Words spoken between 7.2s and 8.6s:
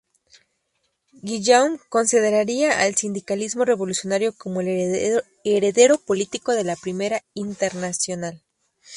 Internacional.